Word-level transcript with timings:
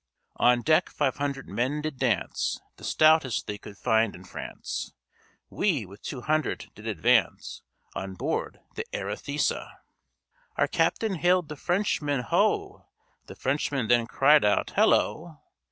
"On 0.37 0.63
deck 0.63 0.89
five 0.89 1.17
hundred 1.17 1.47
men 1.47 1.79
did 1.83 1.99
dance, 1.99 2.59
The 2.77 2.83
stoutest 2.83 3.45
they 3.45 3.59
could 3.59 3.77
find 3.77 4.15
in 4.15 4.23
France; 4.23 4.93
We, 5.47 5.85
with 5.85 6.01
two 6.01 6.21
hundred, 6.21 6.71
did 6.73 6.87
advance 6.87 7.61
On 7.93 8.15
board 8.15 8.61
the 8.73 8.83
Arethusa. 8.95 9.77
Our 10.55 10.67
captain 10.67 11.13
hailed 11.17 11.49
the 11.49 11.55
Frenchman, 11.55 12.21
'Ho!' 12.21 12.87
The 13.27 13.35
Frenchman 13.35 13.89
then 13.89 14.07
cried 14.07 14.43
out, 14.43 14.71
'Hallo!' 14.71 15.39